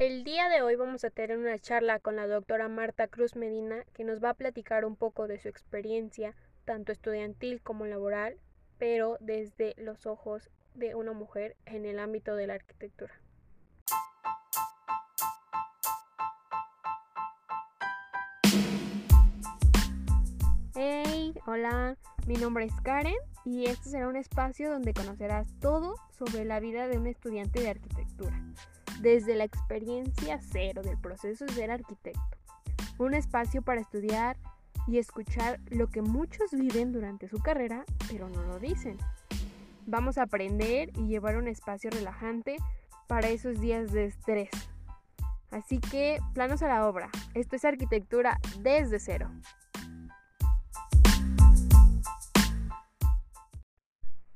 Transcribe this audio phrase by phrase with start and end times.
[0.00, 3.84] El día de hoy vamos a tener una charla con la doctora Marta Cruz Medina
[3.92, 6.34] que nos va a platicar un poco de su experiencia,
[6.64, 8.38] tanto estudiantil como laboral,
[8.78, 13.12] pero desde los ojos de una mujer en el ámbito de la arquitectura.
[20.74, 26.46] Hey, hola, mi nombre es Karen y este será un espacio donde conocerás todo sobre
[26.46, 28.42] la vida de un estudiante de arquitectura
[29.00, 32.20] desde la experiencia cero del proceso de ser arquitecto.
[32.98, 34.36] Un espacio para estudiar
[34.86, 38.98] y escuchar lo que muchos viven durante su carrera, pero no lo dicen.
[39.86, 42.56] Vamos a aprender y llevar un espacio relajante
[43.06, 44.50] para esos días de estrés.
[45.50, 47.10] Así que, planos a la obra.
[47.34, 49.30] Esto es arquitectura desde cero.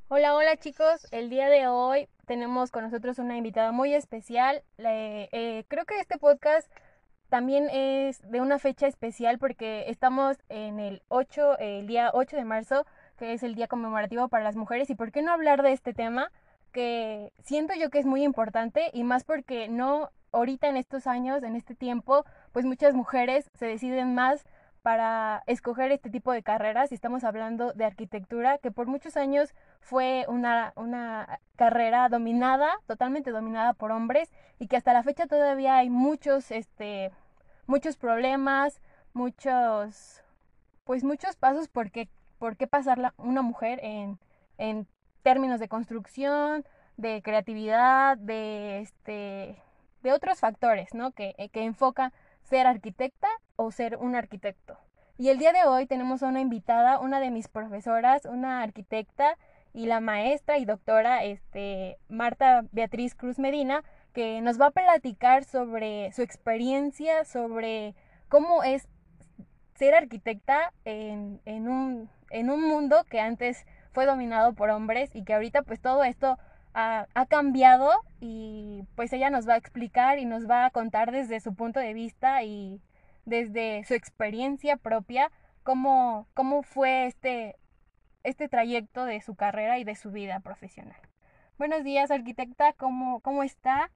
[0.08, 1.06] Hola, hola chicos.
[1.10, 4.62] El día de hoy tenemos con nosotros una invitada muy especial.
[4.78, 6.70] Eh, creo que este podcast
[7.28, 12.44] también es de una fecha especial porque estamos en el 8, el día 8 de
[12.44, 14.90] marzo, que es el día conmemorativo para las mujeres.
[14.90, 16.30] ¿Y por qué no hablar de este tema?
[16.72, 21.42] Que siento yo que es muy importante y más porque no ahorita en estos años,
[21.42, 24.44] en este tiempo, pues muchas mujeres se deciden más
[24.84, 29.54] para escoger este tipo de carreras y estamos hablando de arquitectura, que por muchos años
[29.80, 35.78] fue una, una carrera dominada, totalmente dominada por hombres y que hasta la fecha todavía
[35.78, 37.12] hay muchos, este,
[37.66, 38.82] muchos problemas,
[39.14, 40.22] muchos,
[40.84, 44.18] pues muchos pasos por qué, por qué pasar una mujer en,
[44.58, 44.86] en
[45.22, 46.62] términos de construcción,
[46.98, 49.56] de creatividad, de, este,
[50.02, 51.12] de otros factores, ¿no?
[51.12, 52.12] Que, que enfoca
[52.44, 54.78] ser arquitecta o ser un arquitecto.
[55.16, 59.36] Y el día de hoy tenemos a una invitada, una de mis profesoras, una arquitecta
[59.72, 65.44] y la maestra y doctora este, Marta Beatriz Cruz Medina, que nos va a platicar
[65.44, 67.94] sobre su experiencia, sobre
[68.28, 68.88] cómo es
[69.74, 75.24] ser arquitecta en, en, un, en un mundo que antes fue dominado por hombres y
[75.24, 76.38] que ahorita pues todo esto
[76.74, 77.90] ha, ha, cambiado
[78.20, 81.80] y pues ella nos va a explicar y nos va a contar desde su punto
[81.80, 82.82] de vista y
[83.24, 85.30] desde su experiencia propia
[85.62, 87.56] cómo, cómo fue este,
[88.22, 91.00] este trayecto de su carrera y de su vida profesional.
[91.58, 93.90] Buenos días, arquitecta, ¿cómo, cómo está?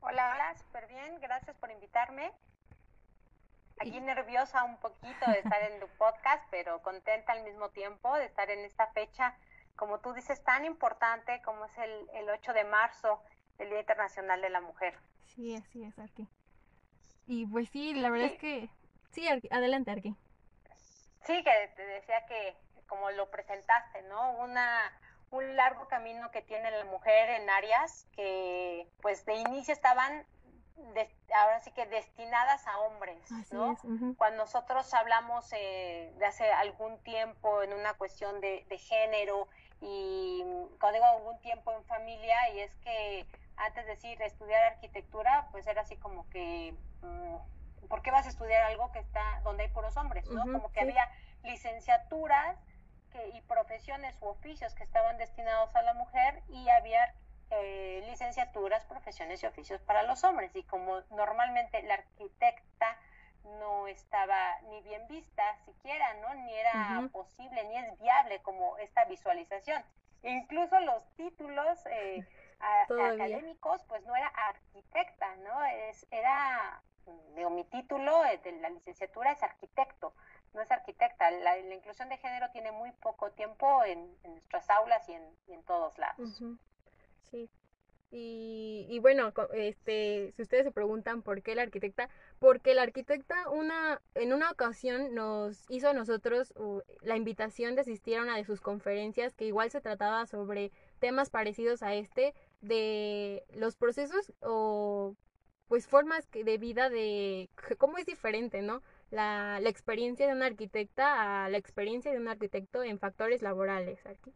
[0.00, 2.32] Hola, hola, súper bien, gracias por invitarme.
[3.80, 8.26] Aquí nerviosa un poquito de estar en tu podcast, pero contenta al mismo tiempo de
[8.26, 9.34] estar en esta fecha
[9.76, 13.22] como tú dices, tan importante como es el, el 8 de marzo,
[13.58, 14.98] el Día Internacional de la Mujer.
[15.26, 16.28] Sí, así es, Arqui.
[17.26, 18.68] Y pues sí, la verdad es que...
[19.12, 20.16] Sí, adelante, Arqui.
[21.24, 22.56] Sí, que te decía que,
[22.86, 24.32] como lo presentaste, ¿no?
[24.38, 24.92] Una,
[25.30, 30.26] un largo camino que tiene la mujer en áreas que, pues, de inicio estaban
[31.34, 33.18] ahora sí que destinadas a hombres,
[33.52, 33.76] ¿no?
[34.16, 39.48] Cuando nosotros hablamos eh, de hace algún tiempo en una cuestión de, de, género
[39.80, 40.42] y
[40.80, 45.66] cuando digo algún tiempo en familia y es que antes de decir estudiar arquitectura pues
[45.66, 49.68] era así como que mm, ¿por qué vas a estudiar algo que está donde hay
[49.70, 51.10] puros hombres no como que había
[51.42, 52.56] licenciaturas
[53.12, 57.14] que, y profesiones u oficios que estaban destinados a la mujer y había
[57.54, 62.98] eh, licenciaturas profesiones y oficios para los hombres y como normalmente la arquitecta
[63.58, 66.32] no estaba ni bien vista siquiera, ¿no?
[66.34, 69.84] Ni era posible, ni es viable como esta visualización.
[70.22, 72.26] E incluso los títulos eh,
[72.60, 75.64] académicos, pues no era arquitecta, ¿no?
[75.64, 76.80] Es, era,
[77.34, 80.14] digo, mi título eh, de la licenciatura es arquitecto,
[80.54, 81.30] no es arquitecta.
[81.30, 85.12] La, inclusión de género tiene muy poco tiempo en, nuestras aulas y
[85.52, 86.40] en, todos lados.
[87.30, 87.48] Sí,
[88.14, 93.48] y, y, bueno, este, si ustedes se preguntan por qué la arquitecta, porque la arquitecta
[93.48, 96.52] una, en una ocasión nos hizo a nosotros
[97.00, 101.30] la invitación de asistir a una de sus conferencias que igual se trataba sobre temas
[101.30, 105.16] parecidos a este, de los procesos o
[105.68, 107.48] pues formas de vida de
[107.78, 108.82] cómo es diferente, ¿no?
[109.10, 114.04] La, la experiencia de una arquitecta a la experiencia de un arquitecto en factores laborales
[114.04, 114.34] aquí.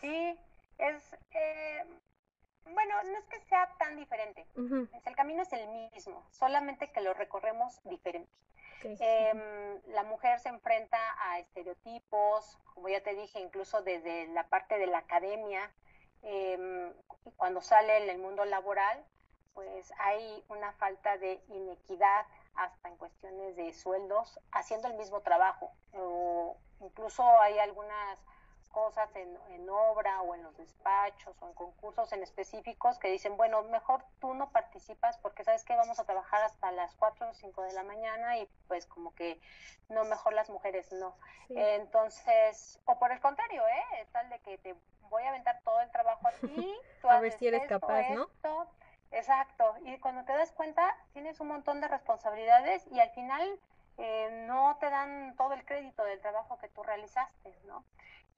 [0.00, 0.34] Sí,
[0.80, 1.16] es...
[1.30, 1.84] Eh
[2.74, 4.46] bueno, no es que sea tan diferente.
[4.54, 8.30] El camino es el mismo, solamente que lo recorremos diferente.
[8.82, 14.78] Em, la mujer se enfrenta a estereotipos, como ya te dije, incluso desde la parte
[14.78, 15.70] de la academia.
[16.22, 16.92] Eh,
[17.36, 19.04] cuando sale en el mundo laboral,
[19.52, 25.72] pues hay una falta de inequidad hasta en cuestiones de sueldos haciendo el mismo trabajo.
[25.92, 28.18] O incluso hay algunas
[28.70, 33.36] cosas en, en, obra o en los despachos o en concursos en específicos que dicen,
[33.36, 37.34] bueno, mejor tú no participas porque sabes que vamos a trabajar hasta las 4 o
[37.34, 39.40] 5 de la mañana y pues como que
[39.88, 41.16] no, mejor las mujeres no.
[41.48, 44.06] Entonces, o por el contrario, ¿eh?
[44.12, 44.74] Tal de que te
[45.10, 48.28] voy a aventar todo el trabajo a ti, tú a ver si eres capaz, ¿no?
[49.12, 53.58] Exacto, y cuando te das cuenta tienes un montón de responsabilidades y al final
[53.98, 57.84] eh, no te dan todo el crédito del trabajo que tú realizaste, ¿no?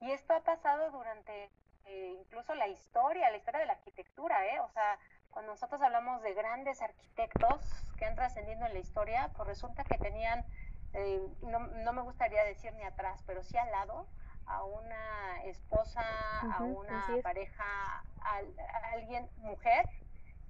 [0.03, 1.49] Y esto ha pasado durante
[1.85, 4.59] eh, incluso la historia, la historia de la arquitectura, ¿eh?
[4.59, 4.99] O sea,
[5.31, 7.61] cuando nosotros hablamos de grandes arquitectos
[7.97, 10.45] que han trascendido en la historia, pues resulta que tenían,
[10.91, 14.05] eh, no, no, me gustaría decir ni atrás, pero sí al lado,
[14.45, 16.03] a una esposa,
[16.51, 19.87] a una pareja, a, a alguien, mujer,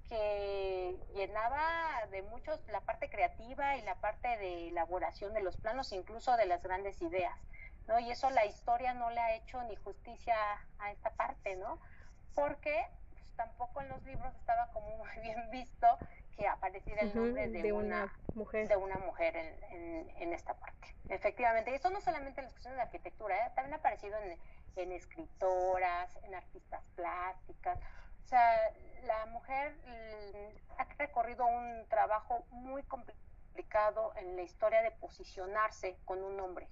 [0.08, 5.92] que llenaba de muchos la parte creativa y la parte de elaboración de los planos,
[5.92, 7.38] incluso de las grandes ideas,
[7.86, 7.98] ¿no?
[7.98, 10.36] Y eso la historia no le ha hecho ni justicia
[10.78, 11.80] a esta parte, ¿no?
[12.34, 15.86] Porque pues, tampoco en los libros estaba como muy bien visto
[16.36, 20.92] que apareciera el nombre de, una, mujer, de una mujer en, en, esta parte.
[21.08, 23.52] Efectivamente, y eso no solamente en las cuestiones de arquitectura, ¿eh?
[23.54, 24.36] también ha aparecido en,
[24.74, 27.78] en escritoras, en artistas plásticas,
[28.24, 28.58] o sea,
[29.04, 36.22] la mujer mm, ha recorrido un trabajo muy complicado en la historia de posicionarse con
[36.24, 36.68] un hombre.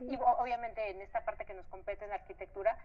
[0.00, 2.76] Y obviamente en esta parte que nos compete en arquitectura,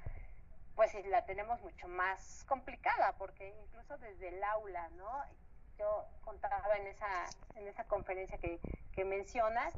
[0.75, 5.23] pues la tenemos mucho más complicada, porque incluso desde el aula, ¿no?
[5.77, 7.25] Yo contaba en esa,
[7.55, 8.59] en esa conferencia que,
[8.93, 9.73] que mencionas,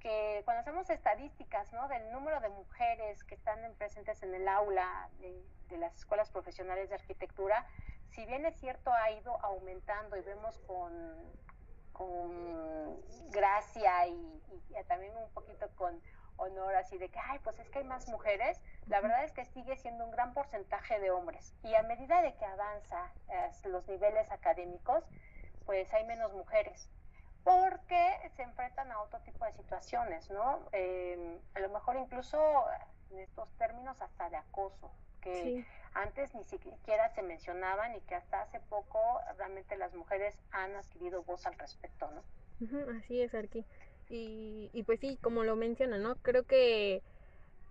[0.00, 1.88] que cuando hacemos estadísticas ¿no?
[1.88, 5.44] del número de mujeres que están presentes en el aula de,
[5.76, 7.66] las escuelas profesionales de arquitectura,
[8.10, 10.92] si bien es cierto ha ido aumentando y vemos con,
[11.92, 13.00] con
[13.30, 14.42] gracia y,
[14.86, 16.00] también un poquito con
[16.38, 19.44] honor así de que, ay, pues es que hay más mujeres, la verdad es que
[19.44, 21.54] sigue siendo un gran porcentaje de hombres.
[21.62, 25.04] Y a medida de que avanza eh, los niveles académicos,
[25.66, 26.88] pues hay menos mujeres
[27.44, 30.68] porque se enfrentan a otro tipo de situaciones, ¿no?
[30.72, 32.38] Em, a lo mejor incluso
[33.10, 34.90] en estos términos hasta de acoso,
[35.22, 35.64] que
[35.94, 38.98] antes ni siquiera se mencionaban y que hasta hace poco
[39.38, 42.22] realmente las mujeres han adquirido voz al respecto, ¿no?
[42.98, 43.64] así es, Arqui.
[44.08, 46.16] Y, y pues sí, como lo menciona, ¿no?
[46.16, 47.02] Creo que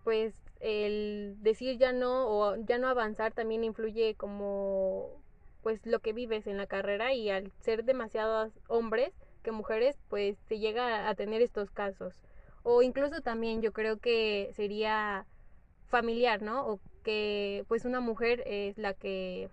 [0.04, 5.22] pues el decir ya no o ya no avanzar también influye como
[5.62, 9.13] pues lo que vives en la carrera y al ser demasiados hombres
[9.44, 12.16] que mujeres pues se llega a tener estos casos
[12.63, 15.25] o incluso también yo creo que sería
[15.88, 16.68] familiar, ¿no?
[16.68, 19.50] O que pues una mujer es la que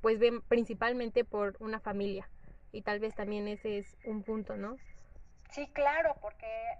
[0.00, 2.28] pues ve principalmente por una familia
[2.72, 4.76] y tal vez también ese es un punto, ¿no?
[5.50, 6.78] Sí, claro, porque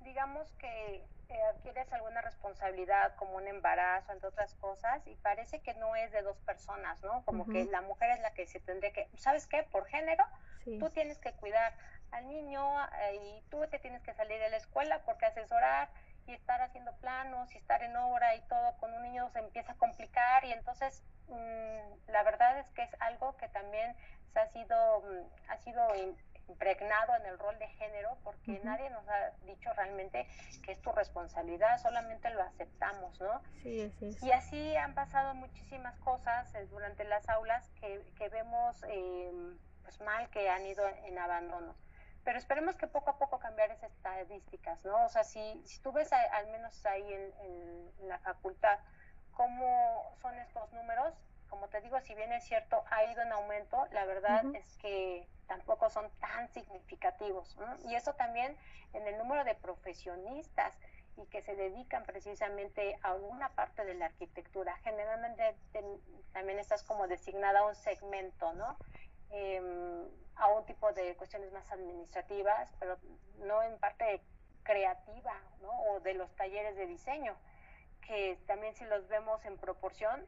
[0.00, 5.74] digamos que eh, adquieres alguna responsabilidad como un embarazo, entre otras cosas, y parece que
[5.74, 7.24] no es de dos personas, ¿no?
[7.24, 9.62] Como que la mujer es la que se tendría que, ¿sabes qué?
[9.62, 10.24] Por género,
[10.78, 11.72] tú tienes que cuidar
[12.10, 12.62] al niño
[13.02, 15.88] eh, y tú te tienes que salir de la escuela porque asesorar
[16.26, 19.72] y estar haciendo planos y estar en obra y todo con un niño se empieza
[19.72, 23.96] a complicar y entonces mm, la verdad es que es algo que también
[24.32, 25.94] se ha sido mm, ha sido
[26.48, 30.26] impregnado en el rol de género porque nadie nos ha dicho realmente
[30.64, 33.40] que es tu responsabilidad, solamente lo aceptamos, ¿no?
[33.62, 38.76] Sí, así Y así han pasado muchísimas cosas eh, durante las aulas que, que vemos
[38.88, 39.32] eh,
[39.82, 41.74] pues mal que han ido en abandono
[42.24, 45.04] pero esperemos que poco a poco cambiar esas estadísticas, ¿no?
[45.04, 48.78] O sea, si, si tú ves al menos ahí en, la facultad
[49.32, 51.14] cómo son estos números,
[51.50, 55.26] como te digo, si bien es cierto, ha ido en aumento, la verdad es que
[55.46, 57.56] tampoco son tan significativos.
[57.84, 58.56] Y eso también
[58.92, 60.78] en el número de profesionistas
[61.16, 64.76] y que se dedican precisamente a alguna parte de la arquitectura.
[64.78, 65.56] Generalmente
[66.32, 68.76] también estás como designada a un segmento, ¿no?
[69.30, 72.96] Em, a un tipo de cuestiones más administrativas, pero
[73.38, 74.22] no en parte
[74.62, 75.70] creativa, ¿no?
[75.82, 77.36] O de los talleres de diseño,
[78.06, 80.26] que también si los vemos en proporción,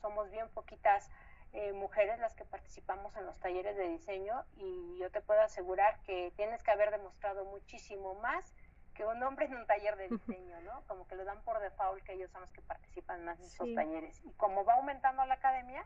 [0.00, 1.10] somos bien poquitas
[1.52, 6.00] eh, mujeres las que participamos en los talleres de diseño y yo te puedo asegurar
[6.02, 8.54] que tienes que haber demostrado muchísimo más
[8.94, 10.82] que un hombre en un taller de diseño, ¿no?
[10.86, 13.74] Como que lo dan por default que ellos son los que participan más en esos
[13.74, 14.20] talleres.
[14.24, 15.84] Y como va aumentando la academia,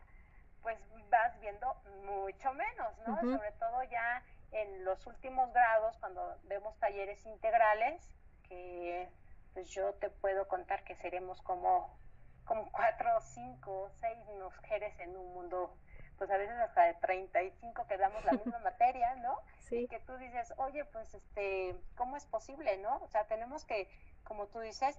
[0.61, 0.77] pues
[1.09, 3.21] vas viendo mucho menos, ¿no?
[3.21, 8.01] Sobre todo ya en los últimos grados, cuando vemos talleres integrales,
[8.47, 9.09] que
[9.53, 11.97] pues yo te puedo contar que seremos como,
[12.45, 15.75] como cuatro, cinco, seis mujeres en un mundo,
[16.17, 19.39] pues a veces hasta de 35 que damos la misma materia, ¿no?
[19.59, 19.77] Sí.
[19.77, 22.97] Y que tú dices, oye, pues este, ¿cómo es posible, no?
[22.97, 23.89] O sea, tenemos que,
[24.23, 24.97] como tú dices,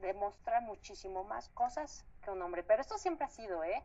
[0.00, 2.62] demuestra muchísimo más cosas que un hombre.
[2.62, 3.82] Pero esto siempre ha sido, ¿eh?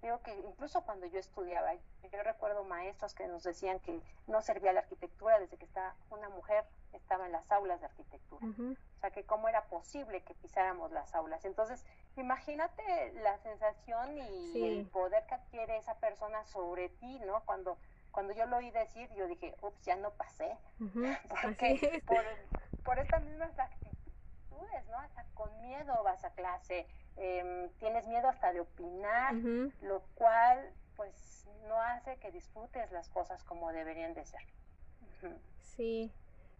[0.00, 4.72] Digo que incluso cuando yo estudiaba, yo recuerdo maestros que nos decían que no servía
[4.72, 6.64] la arquitectura desde que está una mujer
[6.96, 8.46] estaba en las aulas de arquitectura.
[8.46, 11.44] O sea, que cómo era posible que pisáramos las aulas.
[11.44, 11.84] Entonces,
[12.16, 17.44] imagínate la sensación y el poder que adquiere esa persona sobre ti, ¿no?
[17.44, 17.78] Cuando
[18.18, 20.56] cuando yo lo oí decir, yo dije, ups, ya no pasé.
[21.42, 22.24] Porque por,
[22.82, 24.98] por estas mismas actitudes, ¿no?
[24.98, 29.34] Hasta con miedo vas a clase, em, tienes miedo hasta de opinar,
[29.82, 34.42] lo cual, pues, no hace que disfrutes las cosas como deberían de ser.
[35.60, 36.12] Sí,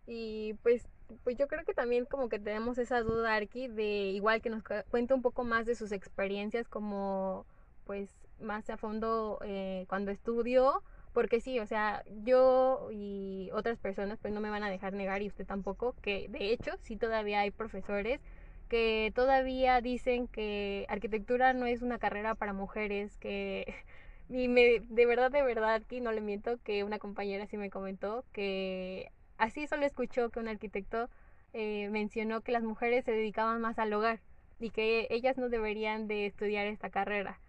[0.09, 0.88] y pues,
[1.23, 4.62] pues yo creo que también como que tenemos esa duda, Arki, de igual que nos
[4.91, 7.47] cuente un poco más de sus experiencias como,
[7.85, 8.11] pues,
[8.41, 14.33] más a fondo eh, cuando estudió porque sí, o sea, yo y otras personas pues
[14.33, 17.50] no me van a dejar negar y usted tampoco, que de hecho sí todavía hay
[17.50, 18.21] profesores
[18.69, 23.75] que todavía dicen que arquitectura no es una carrera para mujeres, que
[24.29, 27.71] y me, de verdad, de verdad, aquí no le miento, que una compañera sí me
[27.71, 31.09] comentó que así solo escuchó que un arquitecto
[31.52, 34.21] eh, mencionó que las mujeres se dedicaban más al hogar
[34.61, 37.40] y que ellas no deberían de estudiar esta carrera.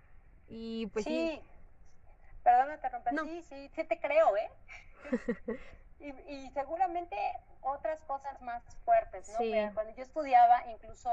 [0.48, 1.42] Y pues sí
[2.44, 3.10] Perdón, te rompí.
[3.18, 4.50] Sí, sí, sí te creo, ¿eh?
[6.00, 7.16] y, y, seguramente
[7.62, 9.74] otras cosas más fuertes, ¿no?
[9.74, 11.10] Cuando yo estudiaba, incluso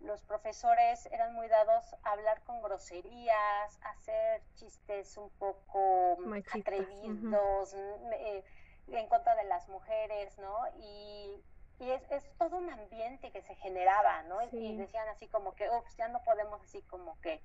[0.00, 6.18] los profesores eran muy dados a hablar con groserías, hacer chistes un poco
[6.52, 7.74] atrevidos,
[8.12, 8.44] eh,
[8.92, 10.66] en contra de las mujeres, ¿no?
[10.80, 11.42] Y,
[11.80, 14.42] y es, es, todo un ambiente que se generaba, ¿no?
[14.52, 17.42] Y decían así como que, ups, ya no podemos así como que,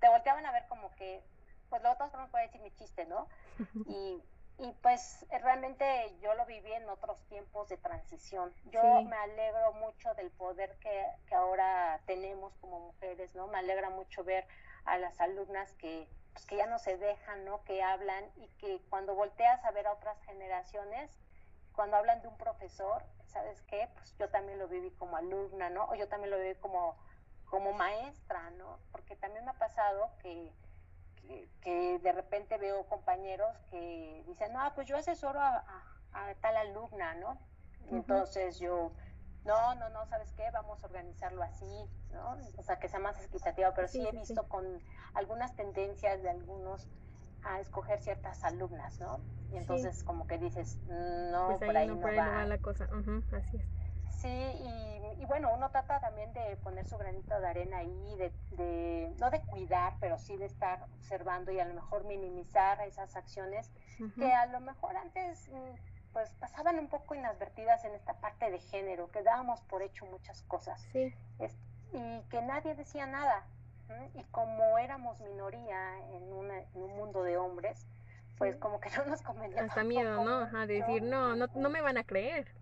[0.00, 1.22] te volteaban a ver como que
[1.68, 3.28] pues luego todos puede decir mi chiste, ¿no?
[3.86, 4.22] Y,
[4.58, 8.54] y pues realmente yo lo viví en otros tiempos de transición.
[8.70, 13.48] Yo me alegro mucho del poder que, que, ahora tenemos como mujeres, ¿no?
[13.48, 14.46] Me alegra mucho ver
[14.86, 17.64] a las alumnas que, pues, que ya no se dejan, ¿no?
[17.64, 21.10] Que hablan y que cuando volteas a ver a otras generaciones,
[21.74, 23.88] cuando hablan de un profesor, ¿sabes qué?
[23.92, 25.84] Pues yo también lo viví como alumna, ¿no?
[25.90, 26.96] O yo también lo viví como,
[27.44, 28.78] como maestra, ¿no?
[28.90, 30.50] Porque también me ha pasado que
[31.60, 35.64] que, de repente veo compañeros que dicen, no, pues yo asesoro a,
[36.40, 37.38] tal alumna, ¿no?
[37.90, 38.92] Entonces yo,
[39.44, 40.44] no, no, no, ¿sabes qué?
[40.52, 42.36] Vamos a organizarlo así, ¿no?
[42.56, 44.82] O sea, que sea más equitativo, pero sí, he visto con
[45.14, 46.88] algunas tendencias de algunos
[47.44, 49.20] a escoger ciertas alumnas, ¿no?
[49.52, 52.44] Y entonces como que dices, no, pues por ahí no, va.
[52.44, 52.88] la cosa,
[53.32, 53.76] así es.
[54.16, 58.16] Sí, y, bueno, uno trata también de poner su granito de arena ahí,
[58.56, 63.16] de, no de cuidar, pero sí de estar observando y a lo mejor minimizar esas
[63.16, 63.70] acciones
[64.18, 68.58] que a lo mejor antes mm, pues pasaban un poco inadvertidas en esta parte de
[68.58, 71.14] género, que dábamos por hecho muchas cosas sí.
[71.92, 73.46] y que nadie decía nada.
[74.14, 77.86] Y como éramos minoría en, un mundo de hombres,
[78.36, 79.62] pues como que no nos convenía.
[79.62, 80.40] Hasta miedo, ¿no?
[80.40, 82.52] Ajá, decir, no, no, no me van a creer.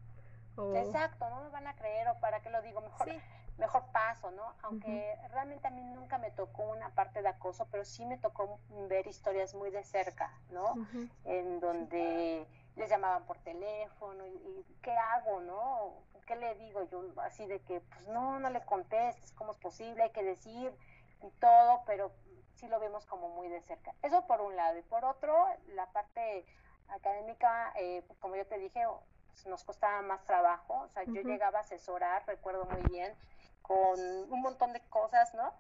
[0.77, 3.09] Exacto, no me van a creer o para qué lo digo, mejor,
[3.57, 4.55] mejor paso, ¿no?
[4.63, 8.61] Aunque realmente a mí nunca me tocó una parte de acoso, pero sí me tocó
[8.89, 10.81] ver historias muy de cerca, ¿no?
[11.25, 12.47] En donde
[12.77, 16.05] les llamaban por teléfono y, ¿qué hago, no?
[16.27, 17.03] ¿Qué le digo yo?
[17.21, 20.03] Así de que, pues no, no le contestes, ¿cómo es posible?
[20.05, 20.77] Hay que decir
[21.23, 22.13] y todo, pero
[22.55, 23.95] sí lo vemos como muy de cerca.
[24.03, 24.79] Eso por un lado.
[24.79, 26.47] Y por otro, la parte
[26.89, 28.85] académica, eh, pues como yo te dije,
[29.29, 30.81] pues, nos costaba más trabajo.
[30.81, 33.17] O sea, yo llegaba a asesorar, recuerdo muy bien,
[33.65, 35.53] con un montón de cosas, ¿no?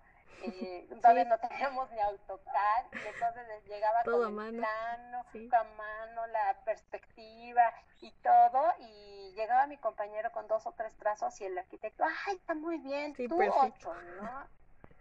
[0.42, 6.54] Eh, todavía no teníamos ni AutoCAD, y entonces llegaba con el plano, con mano, la
[6.66, 12.04] perspectiva y todo, y llegaba mi compañero con dos o tres trazos y el arquitecto,
[12.04, 13.14] ¡ay, está muy bien!
[13.14, 14.46] tú ocho, ¿no?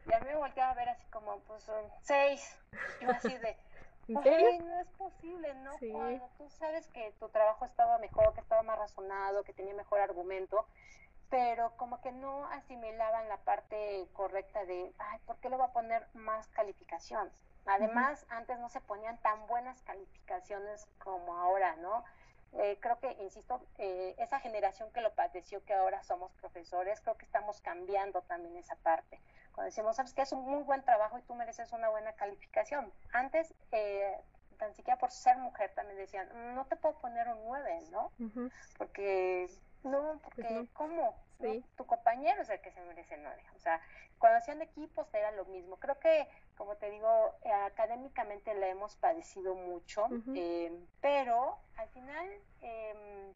[0.05, 1.69] Y a mí me volteaba a ver así como, pues,
[2.01, 2.57] seis.
[3.01, 3.57] Yo así de,
[4.07, 5.71] ¿En no es posible, ¿no?
[5.91, 10.01] Cuando tú sabes que tu trabajo estaba mejor, que estaba más razonado, que tenía mejor
[10.01, 10.65] argumento,
[11.43, 15.73] pero como que no asimilaban la parte correcta de, ay, ¿por qué le voy a
[15.73, 17.29] poner más calificación?
[17.65, 22.05] Además, antes no se ponían tan buenas calificaciones como ahora, ¿no?
[22.53, 27.17] Eh, creo que, insisto, eh, esa generación que lo padeció, que ahora somos profesores, creo
[27.17, 29.19] que estamos cambiando también esa parte.
[29.53, 32.93] Cuando decimos, sabes que es un muy buen trabajo y tú mereces una buena calificación.
[33.11, 34.17] Antes, eh,
[34.57, 38.11] tan siquiera por ser mujer, también decían, no te puedo poner un 9, ¿no?
[38.77, 39.49] Porque,
[39.83, 41.15] no, pues porque, ¿cómo?
[41.75, 43.43] Tu compañero es el que se merece 9.
[43.55, 43.81] O sea,
[44.17, 45.77] cuando hacían equipos era lo mismo.
[45.77, 50.71] Creo que, como te digo, eh, académicamente la hemos padecido mucho, eh,
[51.01, 52.29] pero al final
[52.61, 53.33] eh,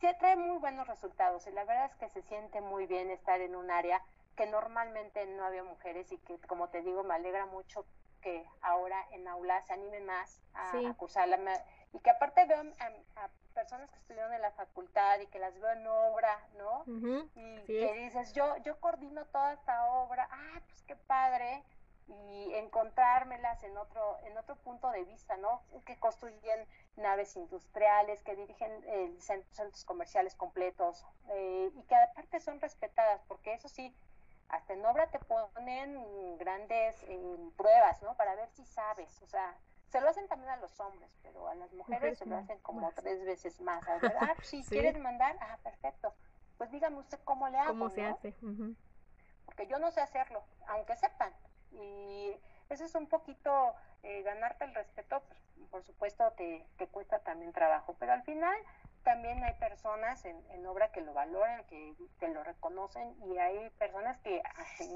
[0.00, 3.40] sí trae muy buenos resultados y la verdad es que se siente muy bien estar
[3.40, 4.02] en un área
[4.36, 7.86] que normalmente no había mujeres y que, como te digo, me alegra mucho
[8.20, 11.38] que ahora en aula se animen más a, cursarla
[11.92, 15.72] y que aparte veo a, personas que estudiaron en la facultad y que las veo
[15.72, 16.84] en obra, ¿no?
[17.34, 21.64] y que dices, yo, yo coordino toda esta obra, ah, pues qué padre,
[22.08, 25.62] y encontrármelas en otro, en otro punto de vista, ¿no?
[25.86, 32.60] Que construyen naves industriales, que dirigen eh, centros comerciales completos eh, y que aparte son
[32.60, 33.92] respetadas, porque eso sí,
[34.48, 38.14] hasta en obra te ponen grandes eh, pruebas, ¿no?
[38.16, 39.56] Para ver si sabes, o sea,
[39.96, 42.92] se lo hacen también a los hombres, pero a las mujeres se lo hacen como
[42.92, 43.82] tres veces más.
[43.88, 46.12] ah, si quieres mandar, ah, perfecto.
[46.58, 47.70] Pues dígame usted cómo le hago.
[47.70, 48.34] ¿Cómo se hace?
[49.46, 51.32] Porque yo no sé hacerlo, aunque sepan.
[51.70, 52.36] Y
[52.68, 57.54] eso es un poquito eh, ganarte el respeto, pues, por supuesto te, te cuesta también
[57.54, 58.56] trabajo, pero al final
[59.02, 63.70] también hay personas en, en, obra que lo valoran, que te lo reconocen y hay
[63.70, 64.42] personas que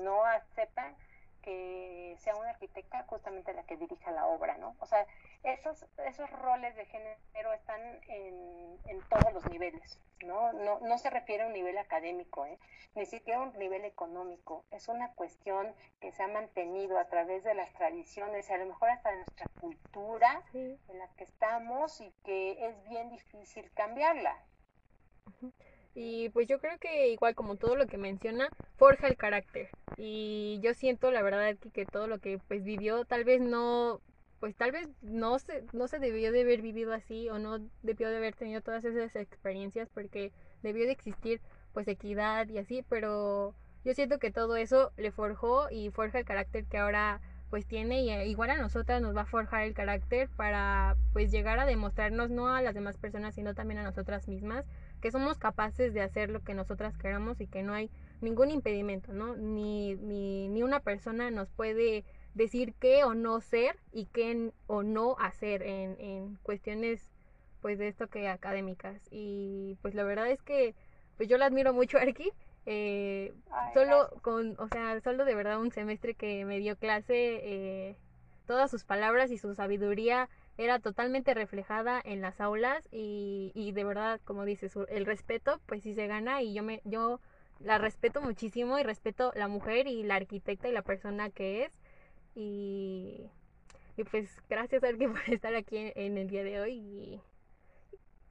[0.01, 0.95] no aceptan
[1.43, 4.77] que sea una arquitecta justamente la que dirija la obra, ¿no?
[4.81, 5.07] O sea,
[5.43, 10.53] esos, esos roles de género están en, en todos los niveles, ¿no?
[10.53, 10.81] ¿no?
[10.81, 12.59] No se refiere a un nivel académico, ¿eh?
[12.95, 14.65] ni siquiera a un nivel económico.
[14.71, 18.67] Es una cuestión que se ha mantenido a través de las tradiciones y a lo
[18.67, 24.37] mejor hasta de nuestra cultura en la que estamos y que es bien difícil cambiarla.
[25.95, 29.71] Y pues yo creo que igual como todo lo que menciona, forja el carácter.
[29.97, 34.01] Y yo siento la verdad que, todo lo que pues vivió tal vez no
[34.39, 38.09] pues tal vez no se, no se debió de haber vivido así o no debió
[38.09, 40.33] de haber tenido todas esas experiencias porque
[40.63, 41.43] debió de existir
[41.75, 43.55] pues equidad y así, pero
[43.85, 47.21] yo siento que todo eso le forjó y forja el carácter que ahora
[47.51, 51.31] pues tiene y eh, igual a nosotras nos va a forjar el carácter para pues
[51.33, 54.65] llegar a demostrarnos no a las demás personas sino también a nosotras mismas
[55.01, 57.91] que somos capaces de hacer lo que nosotras queramos y que no hay
[58.21, 59.37] ningún impedimento, ¿no?
[59.37, 62.05] Ni, ni, ni una persona nos puede
[62.35, 67.11] decir qué o no ser y qué o no hacer en, en cuestiones
[67.61, 70.75] pues de esto que académicas y pues la verdad es que
[71.17, 72.33] pues yo la admiro mucho Arki
[72.67, 73.35] eh,
[73.75, 77.97] solo con o sea solo de verdad un semestre que me dio clase eh,
[78.47, 80.29] todas sus palabras y su sabiduría
[80.61, 85.83] era totalmente reflejada en las aulas y, y de verdad, como dices, el respeto pues
[85.83, 87.19] sí se gana y yo me yo
[87.61, 91.73] la respeto muchísimo y respeto la mujer y la arquitecta y la persona que es
[92.35, 93.31] y,
[93.97, 97.21] y pues gracias Arqui por estar aquí en, el día de hoy y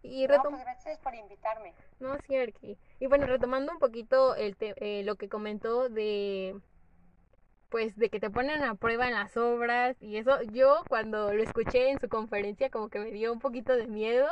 [0.02, 1.74] y no, pues gracias por invitarme.
[2.00, 2.78] No, sí, Arqui.
[3.02, 6.56] Y bueno, retomando un poquito el eh, lo que comentó de
[7.70, 11.44] pues de que te ponen a prueba en las obras y eso yo cuando lo
[11.44, 14.28] escuché en su conferencia como que me dio un poquito de miedo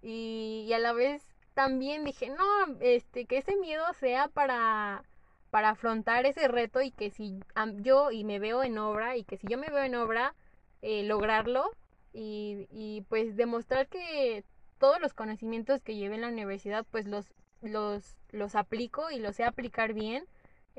[0.00, 1.22] y, a la vez
[1.54, 2.44] también dije no
[2.80, 5.02] este que ese miedo sea para
[5.50, 7.40] para afrontar ese reto y que si
[7.78, 10.34] yo y me veo en obra y que si yo me veo en obra
[10.82, 11.70] eh, lograrlo
[12.12, 14.44] y, y pues demostrar que
[14.78, 17.26] todos los conocimientos que llevé en la universidad pues los
[17.60, 20.24] los los aplico y los sé aplicar bien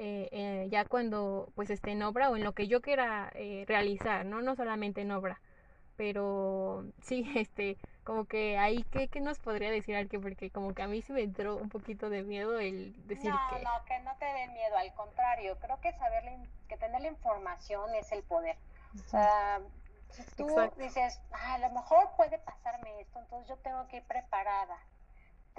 [0.02, 3.66] eh, eh, ya cuando pues esté en obra o en lo que yo quiera eh,
[3.68, 4.42] realizar, ¿no?
[4.42, 5.42] No solamente en obra.
[5.98, 10.84] Pero sí, este, como que ahí, ¿qué, qué nos podría decir que Porque como que
[10.84, 13.62] a mí se me entró un poquito de miedo el decir no, que...
[13.62, 16.24] No, que no te dé miedo, al contrario, creo que saber,
[16.70, 18.56] que tener la información es el poder.
[18.96, 19.60] O sea,
[20.12, 24.04] si tú dices, ah, a lo mejor puede pasarme esto, entonces yo tengo que ir
[24.04, 24.78] preparada,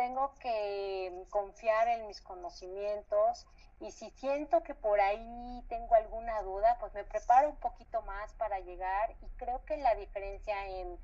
[0.01, 3.47] tengo que confiar en mis conocimientos
[3.81, 8.33] y si siento que por ahí tengo alguna duda, pues me preparo un poquito más
[8.33, 10.99] para llegar y creo que la diferencia en,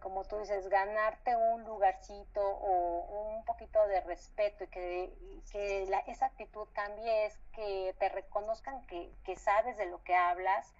[0.00, 5.12] como tú dices, ganarte un lugarcito o un poquito de respeto y que,
[5.52, 10.16] que la, esa actitud cambie es que te reconozcan que, que sabes de lo que
[10.16, 10.74] hablas,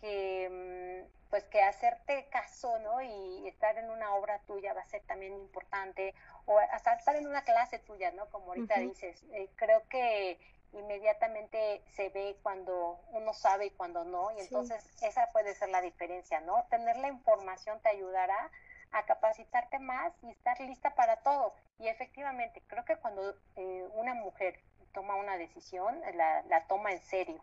[0.00, 3.00] que mm, pues que hacerte caso, ¿no?
[3.00, 6.14] Y estar en una obra tuya va a ser también importante,
[6.46, 8.28] o hasta estar en una clase tuya, ¿no?
[8.30, 10.38] Como ahorita dices, eh, creo que
[10.72, 15.80] inmediatamente se ve cuando uno sabe y cuando no, y entonces esa puede ser la
[15.80, 16.64] diferencia, ¿no?
[16.70, 18.50] Tener la información te ayudará
[18.92, 21.54] a capacitarte más y estar lista para todo.
[21.78, 24.60] Y efectivamente, creo que cuando eh, una mujer
[24.92, 27.42] toma una decisión, la, la toma en serio.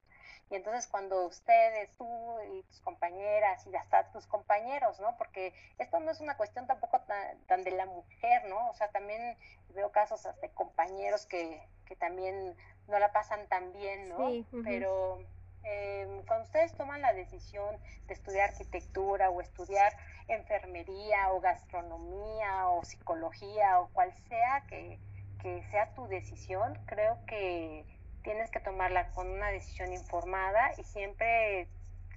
[0.49, 2.07] Y entonces cuando ustedes, tú
[2.53, 5.17] y tus compañeras y hasta tus compañeros, ¿no?
[5.17, 7.01] Porque esto no es una cuestión tampoco
[7.47, 8.69] tan, de la mujer, ¿no?
[8.69, 9.37] O sea, también
[9.69, 12.55] veo casos de compañeros que, que también
[12.87, 14.29] no la pasan tan bien, ¿no?
[14.63, 15.19] Pero
[15.65, 17.75] eh, cuando ustedes toman la decisión
[18.07, 19.97] de estudiar arquitectura o estudiar
[20.29, 24.97] enfermería o gastronomía o psicología o cual sea que,
[25.41, 27.85] que sea tu decisión, creo que
[28.23, 31.67] tienes que tomarla con una decisión informada y siempre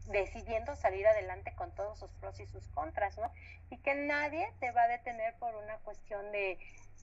[0.06, 3.30] decidiendo salir adelante con todos sus pros y sus contras, ¿no?
[3.70, 6.58] Y que nadie te va a detener por una cuestión de,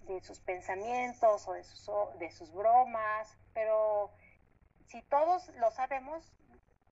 [0.08, 4.12] de sus pensamientos o de sus, de sus bromas, pero
[4.88, 6.34] si todos lo sabemos,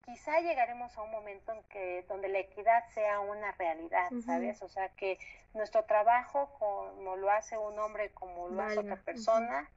[0.06, 4.62] quizá llegaremos a un momento en que donde la equidad sea una realidad, ¿sabes?
[4.62, 5.18] O sea, que
[5.54, 9.70] nuestro trabajo, como lo hace un hombre, como lo hace otra persona,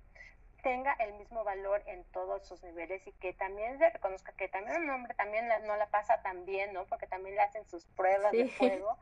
[0.63, 4.83] tenga el mismo valor en todos sus niveles y que también se reconozca que también
[4.83, 6.85] un hombre también no la pasa tan bien, ¿no?
[6.87, 8.99] Porque también le hacen sus pruebas de fuego,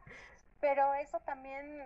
[0.61, 1.83] pero eso también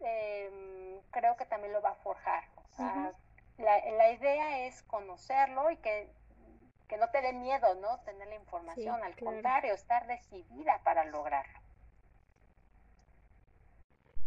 [0.00, 2.44] eh, creo que también lo va a forjar.
[2.72, 3.12] O sea,
[3.56, 6.08] la, la idea es conocerlo y que
[6.88, 8.00] que no te dé miedo, ¿no?
[8.04, 11.58] Tener la información, al contrario, estar decidida para lograrlo.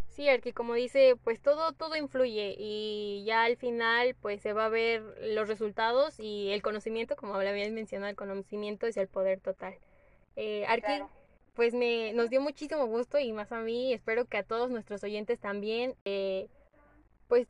[0.08, 4.66] Sí, que como dice, pues todo, todo influye y ya al final pues se va
[4.66, 9.40] a ver los resultados y el conocimiento, como habías mencionado, el conocimiento es el poder
[9.40, 9.74] total.
[10.36, 11.02] Eh, Arqui,
[11.54, 15.02] pues me, nos dio muchísimo gusto y más a mí, espero que a todos nuestros
[15.02, 16.48] oyentes también, eh,
[17.26, 17.48] pues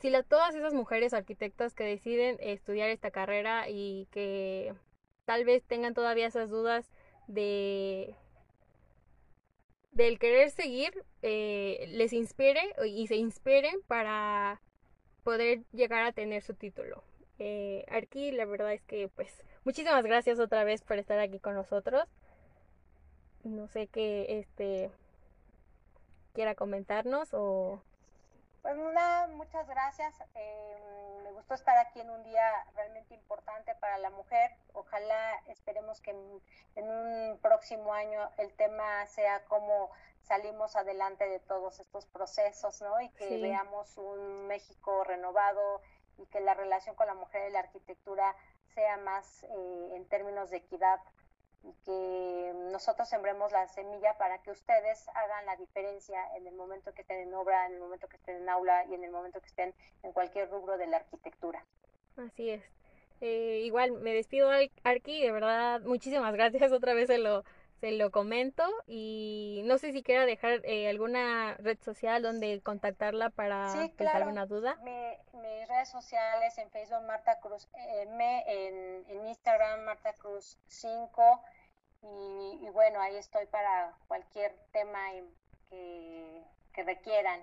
[0.00, 4.74] si la, todas esas mujeres arquitectas que deciden estudiar esta carrera y que
[5.24, 6.90] tal vez tengan todavía esas dudas
[7.26, 8.14] de
[9.92, 14.60] del querer seguir eh, les inspire y se inspiren para
[15.22, 17.04] poder llegar a tener su título.
[17.38, 21.54] Eh, Arqui, la verdad es que pues muchísimas gracias otra vez por estar aquí con
[21.54, 22.08] nosotros.
[23.44, 24.90] No sé qué este
[26.32, 27.80] quiera comentarnos o
[28.64, 30.14] pues nada, muchas gracias.
[30.34, 30.76] Eh,
[31.22, 34.52] me gustó estar aquí en un día realmente importante para la mujer.
[34.72, 36.12] Ojalá esperemos que
[36.76, 39.90] en, un próximo año el tema sea cómo
[40.22, 42.98] salimos adelante de todos estos procesos, ¿no?
[43.02, 45.82] Y que veamos un México renovado
[46.16, 48.34] y que la relación con la mujer y la arquitectura
[48.74, 51.00] sea más eh, en términos de equidad
[51.64, 56.92] y que nosotros sembremos la semilla para que ustedes hagan la diferencia en el momento
[56.92, 59.40] que estén en obra, en el momento que estén en aula y en el momento
[59.40, 61.64] que estén en cualquier rubro de la arquitectura.
[62.16, 62.62] Así es.
[63.20, 64.50] Eh, igual me despido
[64.82, 67.44] Arqui, de verdad muchísimas gracias otra vez se lo
[67.84, 73.28] se lo comento y no sé si quiera dejar eh, alguna red social donde contactarla
[73.28, 74.76] para sí, pues, alguna duda.
[74.76, 81.44] Mi, mis redes sociales en Facebook Marta Cruz M, en, en Instagram Marta Cruz 5
[82.00, 85.00] y, bueno, ahí estoy para cualquier tema
[85.68, 86.42] que,
[86.84, 87.42] requieran,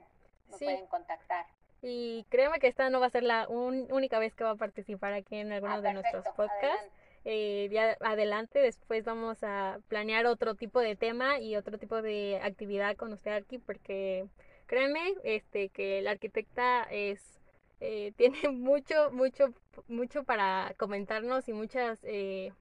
[0.49, 1.45] me pueden contactar.
[1.84, 5.13] Y créeme que esta no va a ser la única vez que va a participar
[5.13, 6.91] aquí en alguno ah, de nuestros podcasts.
[7.23, 12.39] Eh, ya adelante, después vamos a planear otro tipo de tema y otro tipo de
[12.41, 14.27] actividad con usted aquí, porque
[14.65, 17.41] créeme este, que la arquitecta es
[17.81, 19.53] eh, tiene mucho, mucho,
[19.88, 22.53] mucho para comentarnos y muchas eh,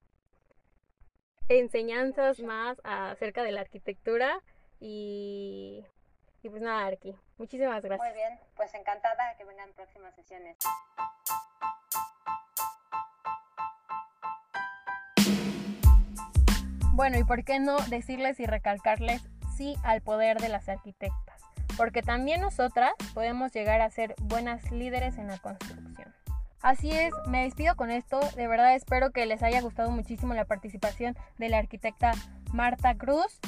[1.49, 4.43] enseñanzas más acerca de la arquitectura
[4.81, 5.87] y,
[6.43, 7.15] y pues nada, Arqui.
[7.37, 8.09] Muchísimas gracias.
[8.09, 10.57] Muy bien, pues encantada que vengan próximas sesiones.
[17.01, 19.23] Bueno, y por qué no decirles y recalcarles
[19.57, 21.41] sí al poder de las arquitectas,
[21.79, 26.15] porque también nosotras podemos llegar a ser buenas líderes en la construcción.
[26.61, 28.21] Así es, me despido con esto.
[28.37, 32.13] De verdad espero que les haya gustado muchísimo la participación de la arquitecta
[32.53, 33.41] Marta Cruz.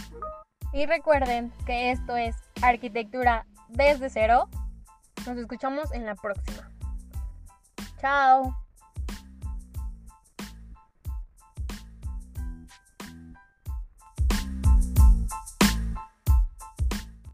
[0.73, 4.49] Y recuerden que esto es arquitectura desde cero.
[5.27, 6.71] Nos escuchamos en la próxima.
[8.01, 8.62] Chao.